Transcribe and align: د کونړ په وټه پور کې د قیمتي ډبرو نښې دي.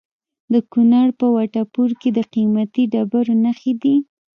د 0.53 0.55
کونړ 0.71 1.07
په 1.19 1.25
وټه 1.35 1.63
پور 1.73 1.89
کې 2.01 2.09
د 2.17 2.19
قیمتي 2.33 2.83
ډبرو 2.93 3.33
نښې 3.43 3.73
دي. 3.81 3.95